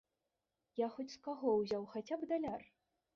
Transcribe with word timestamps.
Я 0.79 0.87
хоць 0.95 1.13
з 1.15 1.19
каго 1.27 1.53
ўзяў 1.59 1.85
хаця 1.91 2.15
б 2.23 2.31
даляр? 2.33 2.65